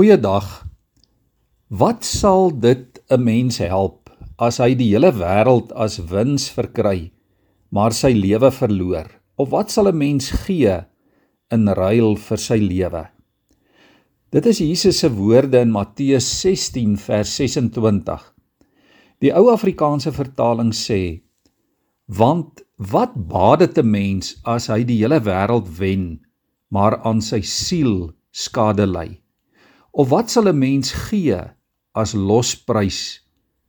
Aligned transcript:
Goeiedag. 0.00 0.46
Wat 1.68 2.06
sal 2.08 2.48
dit 2.56 3.00
'n 3.12 3.20
mens 3.20 3.58
help 3.58 4.08
as 4.38 4.56
hy 4.56 4.72
die 4.74 4.86
hele 4.94 5.10
wêreld 5.12 5.74
as 5.76 5.98
wins 6.12 6.48
verkry, 6.48 7.12
maar 7.68 7.92
sy 7.92 8.12
lewe 8.16 8.48
verloor? 8.50 9.10
Of 9.36 9.50
wat 9.50 9.70
sal 9.70 9.88
'n 9.92 9.98
mens 9.98 10.30
gee 10.46 10.78
in 11.52 11.68
ruil 11.68 12.16
vir 12.16 12.38
sy 12.38 12.56
lewe? 12.56 13.04
Dit 14.32 14.46
is 14.46 14.64
Jesus 14.64 14.98
se 14.98 15.12
woorde 15.12 15.60
in 15.60 15.70
Matteus 15.70 16.24
16 16.40 16.96
vers 16.96 17.36
26. 17.36 18.32
Die 19.20 19.34
ou 19.36 19.52
Afrikaanse 19.52 20.12
vertaling 20.12 20.72
sê: 20.72 21.20
Want 22.08 22.62
wat 22.76 23.12
baat 23.28 23.58
dit 23.58 23.78
'n 23.78 23.90
mens 23.90 24.40
as 24.44 24.68
hy 24.68 24.82
die 24.82 25.02
hele 25.04 25.20
wêreld 25.20 25.68
wen, 25.78 26.24
maar 26.70 27.02
aan 27.04 27.20
sy 27.20 27.42
siel 27.42 28.14
skade 28.30 28.86
ly? 28.86 29.20
Of 29.90 30.08
wat 30.08 30.30
sal 30.30 30.48
'n 30.48 30.58
mens 30.58 30.92
gee 30.92 31.40
as 31.92 32.14
losprys 32.14 33.20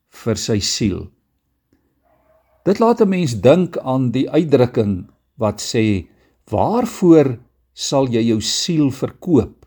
vir 0.09 0.38
sy 0.38 0.59
siel? 0.59 1.09
Dit 2.66 2.79
laat 2.79 3.02
'n 3.02 3.09
mens 3.09 3.34
dink 3.41 3.77
aan 3.77 4.12
die 4.12 4.29
uitdrukking 4.29 5.09
wat 5.38 5.62
sê: 5.62 6.07
"Waarvoor 6.45 7.39
sal 7.73 8.07
jy 8.07 8.21
jou 8.21 8.41
siel 8.41 8.91
verkoop?" 8.91 9.65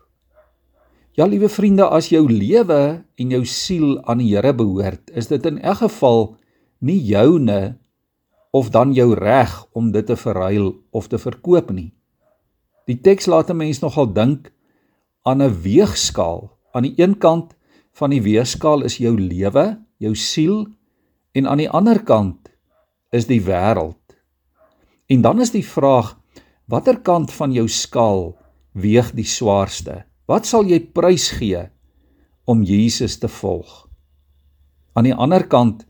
Ja, 1.15 1.25
liewe 1.25 1.49
vriende, 1.49 1.87
as 1.87 2.09
jou 2.09 2.27
lewe 2.27 3.03
en 3.15 3.29
jou 3.29 3.45
siel 3.45 4.03
aan 4.03 4.17
die 4.17 4.35
Here 4.35 4.53
behoort, 4.53 5.11
is 5.15 5.27
dit 5.27 5.45
in 5.45 5.59
elk 5.59 5.77
geval 5.77 6.37
nie 6.79 6.99
joune 6.99 7.77
of 8.51 8.69
dan 8.69 8.93
jou 8.93 9.13
reg 9.13 9.65
om 9.71 9.91
dit 9.91 10.05
te 10.05 10.15
verruil 10.15 10.75
of 10.91 11.07
te 11.07 11.17
verkoop 11.17 11.71
nie. 11.71 11.93
Die 12.87 13.01
teks 13.01 13.25
laat 13.25 13.49
'n 13.49 13.57
mens 13.57 13.79
nogal 13.79 14.13
dink 14.13 14.51
aan 15.25 15.41
'n 15.41 15.61
weegskaal. 15.61 16.51
Aan 16.71 16.83
die 16.83 16.93
een 16.95 17.17
kant 17.17 17.55
van 17.97 18.09
die 18.09 18.21
weegskaal 18.21 18.83
is 18.83 18.97
jou 18.97 19.19
lewe, 19.19 19.81
jou 19.97 20.15
siel 20.15 20.67
en 21.31 21.47
aan 21.47 21.57
die 21.57 21.69
ander 21.69 22.03
kant 22.03 22.51
is 23.09 23.27
die 23.27 23.41
wêreld. 23.41 24.01
En 25.07 25.21
dan 25.21 25.41
is 25.41 25.51
die 25.51 25.65
vraag 25.65 26.15
watter 26.67 26.99
kant 27.01 27.31
van 27.33 27.53
jou 27.53 27.67
skaal 27.67 28.35
weeg 28.71 29.11
die 29.15 29.27
swaarste? 29.27 30.03
Wat 30.25 30.45
sal 30.45 30.65
jy 30.65 30.79
prys 30.79 31.29
gee 31.37 31.69
om 32.45 32.63
Jesus 32.63 33.17
te 33.17 33.27
volg? 33.27 33.87
Aan 34.93 35.03
die 35.03 35.13
ander 35.13 35.47
kant 35.47 35.85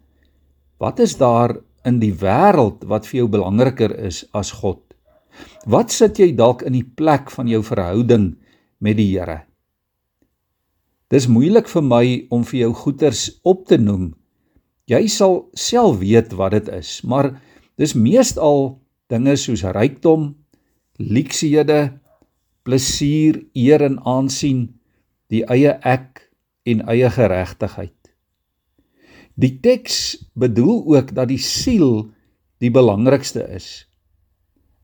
wat 0.77 0.99
is 0.99 1.17
daar 1.17 1.55
in 1.85 1.99
die 1.99 2.13
wêreld 2.13 2.83
wat 2.83 3.07
vir 3.07 3.17
jou 3.17 3.27
belangriker 3.29 3.95
is 4.05 4.25
as 4.33 4.51
God? 4.51 4.81
Wat 5.65 5.91
sit 5.91 6.19
jy 6.19 6.35
dalk 6.35 6.61
in 6.61 6.73
die 6.73 6.87
plek 6.87 7.31
van 7.31 7.47
jou 7.47 7.63
verhouding 7.63 8.35
met 8.79 8.97
die 8.97 9.11
Here. 9.13 9.43
Dis 11.13 11.27
moeilik 11.29 11.67
vir 11.69 11.83
my 11.85 12.05
om 12.33 12.43
vir 12.47 12.65
jou 12.65 12.71
goeters 12.73 13.27
op 13.45 13.67
te 13.69 13.77
noem. 13.77 14.13
Jy 14.89 15.05
sal 15.09 15.45
self 15.57 15.99
weet 16.01 16.33
wat 16.37 16.55
dit 16.57 16.71
is, 16.73 16.99
maar 17.03 17.35
dis 17.77 17.95
meestal 17.97 18.79
dinge 19.09 19.35
soos 19.37 19.63
rykdom, 19.75 20.33
leksiehede, 20.97 21.97
plesier, 22.65 23.43
eer 23.53 23.85
en 23.85 23.99
aansien, 24.01 24.67
die 25.29 25.43
eie 25.51 25.75
ek 25.85 26.25
en 26.65 26.81
eie 26.89 27.09
geregtigheid. 27.13 27.93
Die 29.35 29.57
teks 29.61 30.17
bedoel 30.33 30.81
ook 30.95 31.13
dat 31.15 31.29
die 31.29 31.41
siel 31.41 32.07
die 32.63 32.71
belangrikste 32.71 33.43
is. 33.51 33.85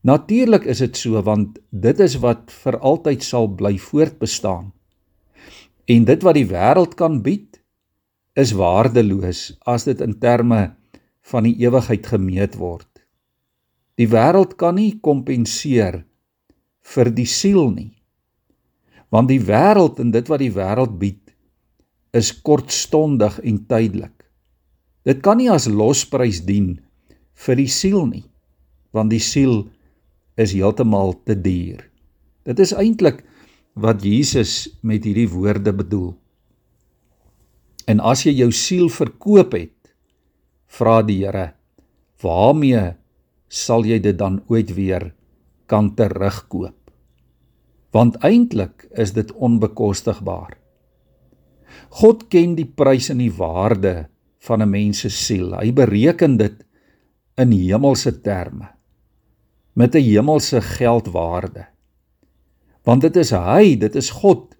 Natuurlik 0.02 0.64
is 0.66 0.80
dit 0.82 0.96
so 0.98 1.20
want 1.22 1.60
dit 1.70 1.98
is 2.02 2.16
wat 2.22 2.50
vir 2.64 2.78
altyd 2.82 3.22
sal 3.22 3.46
bly 3.54 3.76
voortbestaan. 3.78 4.72
En 5.86 6.06
dit 6.08 6.24
wat 6.26 6.34
die 6.34 6.48
wêreld 6.50 6.96
kan 6.98 7.20
bied 7.22 7.60
is 8.34 8.54
waardeloos 8.58 9.52
as 9.68 9.86
dit 9.86 10.00
in 10.02 10.16
terme 10.18 10.72
van 11.30 11.46
die 11.46 11.54
ewigheid 11.62 12.06
gemeet 12.10 12.56
word. 12.58 12.88
Die 13.94 14.08
wêreld 14.10 14.56
kan 14.58 14.74
nie 14.74 14.98
kompenseer 14.98 16.00
vir 16.94 17.10
die 17.14 17.28
siel 17.28 17.70
nie. 17.70 17.92
Want 19.12 19.30
die 19.30 19.42
wêreld 19.44 20.00
en 20.02 20.10
dit 20.10 20.26
wat 20.32 20.42
die 20.42 20.54
wêreld 20.54 20.96
bied 20.98 21.20
is 22.16 22.32
kortstondig 22.42 23.38
en 23.46 23.60
tydelik. 23.70 24.16
Dit 25.06 25.22
kan 25.22 25.38
nie 25.38 25.50
as 25.52 25.68
losprys 25.70 26.42
dien 26.46 26.74
vir 27.46 27.58
die 27.58 27.70
siel 27.70 28.04
nie, 28.06 28.24
want 28.94 29.10
die 29.14 29.22
siel 29.22 29.64
is 30.36 30.54
heeltemal 30.56 31.14
te 31.26 31.36
duur. 31.36 31.82
Dit 32.48 32.58
is 32.62 32.72
eintlik 32.74 33.22
wat 33.78 34.04
Jesus 34.04 34.66
met 34.82 35.04
hierdie 35.06 35.28
woorde 35.30 35.72
bedoel. 35.72 36.12
En 37.88 38.00
as 38.00 38.24
jy 38.26 38.34
jou 38.38 38.50
siel 38.54 38.88
verkoop 38.92 39.56
het, 39.56 39.76
vra 40.72 41.00
die 41.04 41.22
Here, 41.24 41.52
waarmee 42.22 42.92
sal 43.52 43.84
jy 43.84 43.98
dit 44.00 44.16
dan 44.16 44.40
ooit 44.48 44.72
weer 44.76 45.10
kan 45.68 45.92
terugkoop? 45.96 46.78
Want 47.92 48.16
eintlik 48.24 48.86
is 48.96 49.12
dit 49.12 49.32
onbekostigbaar. 49.32 50.56
God 52.00 52.28
ken 52.32 52.54
die 52.56 52.68
prys 52.68 53.10
en 53.12 53.20
die 53.20 53.32
waarde 53.32 54.08
van 54.46 54.62
'n 54.62 54.70
mens 54.70 55.00
se 55.00 55.10
siel. 55.10 55.52
Hy 55.52 55.72
bereken 55.72 56.36
dit 56.36 56.64
in 57.36 57.52
hemelse 57.52 58.20
terme 58.20 58.72
met 59.72 59.94
'n 59.94 60.04
hemelse 60.04 60.60
geldwaarde. 60.60 61.66
Want 62.82 63.00
dit 63.00 63.16
is 63.16 63.30
hy, 63.30 63.76
dit 63.76 63.94
is 63.94 64.10
God 64.10 64.54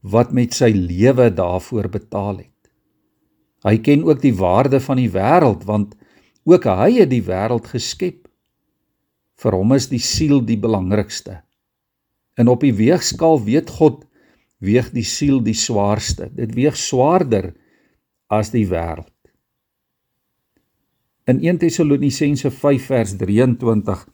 wat 0.00 0.32
met 0.32 0.54
sy 0.54 0.70
lewe 0.70 1.34
daarvoor 1.34 1.88
betaal 1.88 2.36
het. 2.36 2.58
Hy 3.66 3.78
ken 3.78 4.04
ook 4.04 4.20
die 4.22 4.34
waarde 4.34 4.80
van 4.80 4.96
die 4.96 5.10
wêreld 5.10 5.64
want 5.64 5.96
ook 6.44 6.64
hy 6.64 6.92
het 7.00 7.10
die 7.10 7.24
wêreld 7.24 7.66
geskep. 7.66 8.28
Vir 9.38 9.52
hom 9.52 9.72
is 9.72 9.88
die 9.88 10.02
siel 10.02 10.40
die 10.44 10.58
belangrikste. 10.58 11.42
En 12.38 12.48
op 12.48 12.60
die 12.60 12.74
weegskaal 12.74 13.42
weet 13.44 13.70
God 13.70 14.04
weeg 14.58 14.90
die 14.94 15.06
siel 15.06 15.42
die 15.42 15.54
swaarste. 15.54 16.30
Dit 16.34 16.54
weeg 16.54 16.76
swaarder 16.76 17.54
as 18.26 18.50
die 18.50 18.66
wêreld. 18.70 19.12
In 21.28 21.42
1 21.44 21.58
Tessalonisense 21.58 22.50
5 22.50 22.86
vers 22.86 23.16
23 23.16 24.06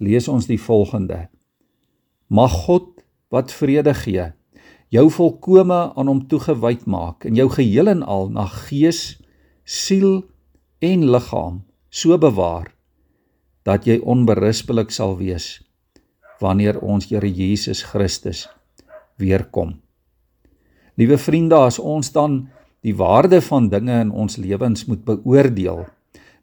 lees 0.00 0.28
ons 0.28 0.48
die 0.48 0.60
volgende: 0.60 1.28
Mag 2.28 2.52
God 2.66 3.04
wat 3.30 3.52
vrede 3.52 3.94
gee, 3.94 4.32
jou 4.90 5.06
volkome 5.12 5.80
aan 5.94 6.10
hom 6.10 6.24
toegewyd 6.26 6.86
maak 6.90 7.24
en 7.28 7.38
jou 7.38 7.48
geheel 7.52 7.92
en 7.92 8.02
al 8.02 8.30
na 8.34 8.46
gees, 8.66 9.20
siel 9.64 10.24
en 10.82 11.06
liggaam 11.12 11.60
so 11.90 12.18
bewaar 12.18 12.72
dat 13.66 13.86
jy 13.86 14.00
onberispelik 14.00 14.90
sal 14.90 15.18
wees 15.20 15.60
wanneer 16.40 16.80
ons 16.80 17.10
Here 17.10 17.28
Jesus 17.28 17.82
Christus 17.84 18.46
weer 19.20 19.44
kom. 19.52 19.76
Liewe 20.96 21.18
vriende, 21.20 21.58
as 21.60 21.78
ons 21.78 22.10
dan 22.12 22.46
die 22.84 22.94
waarde 22.96 23.42
van 23.44 23.68
dinge 23.68 24.00
in 24.06 24.10
ons 24.10 24.38
lewens 24.40 24.86
moet 24.88 25.04
beoordeel, 25.04 25.84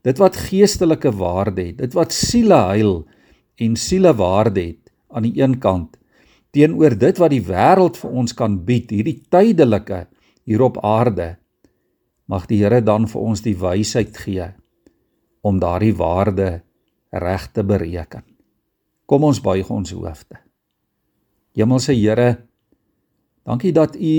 dit 0.05 0.21
wat 0.21 0.37
geestelike 0.47 1.11
waarde 1.17 1.71
het, 1.71 1.79
dit 1.81 1.97
wat 1.97 2.13
siele 2.13 2.59
heil 2.69 2.99
en 3.57 3.75
sielewaarde 3.75 4.61
het 4.61 4.91
aan 5.09 5.25
die 5.27 5.41
een 5.41 5.57
kant 5.59 5.97
teenoor 6.55 6.95
dit 6.97 7.19
wat 7.21 7.33
die 7.33 7.43
wêreld 7.43 7.97
vir 7.99 8.13
ons 8.21 8.33
kan 8.33 8.55
bied, 8.65 8.89
hierdie 8.91 9.19
tydelike 9.29 10.05
hier 10.47 10.63
op 10.63 10.79
aarde, 10.85 11.35
mag 12.27 12.47
die 12.49 12.61
Here 12.61 12.81
dan 12.81 13.07
vir 13.07 13.21
ons 13.21 13.43
die 13.43 13.55
wysheid 13.59 14.17
gee 14.17 14.47
om 15.45 15.59
daardie 15.61 15.93
waarde 15.95 16.61
reg 17.11 17.47
te 17.53 17.63
bereken. 17.63 18.23
Kom 19.07 19.23
ons 19.23 19.39
buig 19.43 19.69
ons 19.71 19.93
hoofde. 19.95 20.39
Hemelse 21.55 21.95
Here, 21.95 22.47
dankie 23.47 23.71
dat 23.71 23.95
U 23.95 24.17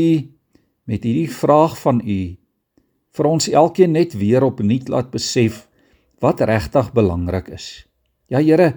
met 0.88 1.04
hierdie 1.04 1.28
vraag 1.32 1.76
van 1.82 2.00
U 2.00 2.20
vir 3.18 3.28
ons 3.28 3.48
elkeen 3.50 3.92
net 3.96 4.14
weer 4.16 4.46
opnuut 4.46 4.88
laat 4.88 5.10
besef 5.12 5.66
wat 6.22 6.40
regtig 6.40 6.92
belangrik 6.94 7.50
is. 7.56 7.86
Ja 8.32 8.40
Here, 8.40 8.76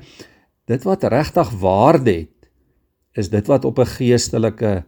dit 0.66 0.84
wat 0.84 1.04
regtig 1.04 1.50
waarde 1.60 2.12
het 2.12 2.50
is 3.18 3.30
dit 3.30 3.48
wat 3.48 3.66
op 3.66 3.80
'n 3.80 3.86
geestelike 3.98 4.84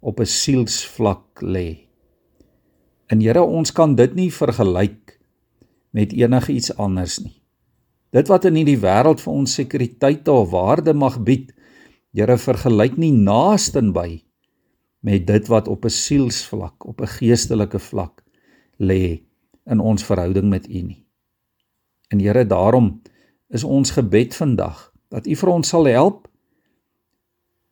op 0.00 0.20
'n 0.20 0.26
sielsvlak 0.26 1.42
lê. 1.42 1.88
En 3.06 3.20
Here, 3.20 3.42
ons 3.42 3.72
kan 3.72 3.94
dit 3.94 4.14
nie 4.14 4.32
vergelyk 4.32 5.20
met 5.90 6.12
enige 6.12 6.52
iets 6.52 6.76
anders 6.76 7.18
nie. 7.18 7.42
Dit 8.10 8.28
wat 8.28 8.44
in 8.44 8.54
hierdie 8.54 8.80
wêreld 8.80 9.20
vir 9.20 9.32
ons 9.32 9.54
sekuriteit 9.54 10.28
of 10.28 10.50
waarde 10.50 10.94
mag 10.94 11.22
bied, 11.22 11.54
Here, 12.12 12.38
vergelyk 12.38 12.96
nie 12.96 13.12
naasten 13.12 13.92
by 13.92 14.24
met 15.00 15.26
dit 15.26 15.48
wat 15.48 15.68
op 15.68 15.84
'n 15.84 15.90
sielsvlak, 15.90 16.86
op 16.86 17.00
'n 17.00 17.06
geestelike 17.06 17.78
vlak 17.78 18.24
lê 18.78 19.22
in 19.66 19.80
ons 19.80 20.04
verhouding 20.04 20.48
met 20.48 20.68
U 20.68 20.80
nie. 20.82 21.06
En 22.08 22.20
Here, 22.20 22.46
daarom 22.46 23.02
is 23.48 23.64
ons 23.64 23.90
gebed 23.90 24.36
vandag 24.36 24.92
dat 25.08 25.26
U 25.26 25.36
vir 25.36 25.52
ons 25.52 25.68
sal 25.68 25.88
help 25.88 26.26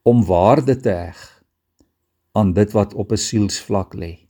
om 0.07 0.25
waarde 0.25 0.77
te 0.81 0.93
heg 0.95 1.23
aan 2.37 2.53
dit 2.57 2.73
wat 2.73 2.95
op 2.95 3.13
'n 3.13 3.17
sielsvlak 3.17 3.95
lê. 3.95 4.29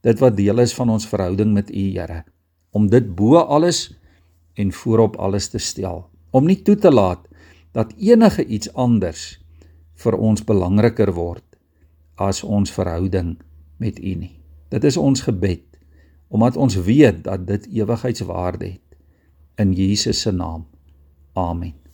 Dit 0.00 0.18
wat 0.18 0.36
deel 0.36 0.58
is 0.58 0.74
van 0.74 0.90
ons 0.90 1.06
verhouding 1.08 1.52
met 1.52 1.70
U, 1.70 1.84
Here, 1.98 2.24
om 2.70 2.88
dit 2.88 3.14
bo 3.14 3.36
alles 3.36 3.94
en 4.54 4.72
voorop 4.72 5.16
alles 5.16 5.48
te 5.48 5.58
stel, 5.58 6.10
om 6.30 6.46
nie 6.46 6.62
toe 6.62 6.76
te 6.76 6.92
laat 6.92 7.28
dat 7.72 7.92
enige 7.96 8.44
iets 8.46 8.72
anders 8.74 9.40
vir 9.94 10.16
ons 10.16 10.44
belangriker 10.44 11.12
word 11.12 11.44
as 12.14 12.44
ons 12.44 12.72
verhouding 12.72 13.36
met 13.76 13.98
U 13.98 14.14
nie. 14.14 14.36
Dit 14.68 14.84
is 14.84 14.96
ons 14.96 15.20
gebed 15.20 15.64
omdat 16.28 16.56
ons 16.56 16.74
weet 16.74 17.24
dat 17.24 17.46
dit 17.46 17.66
ewigheidswaarde 17.66 18.66
het 18.66 18.96
in 19.62 19.72
Jesus 19.72 20.20
se 20.20 20.32
naam. 20.32 20.66
Amen. 21.32 21.85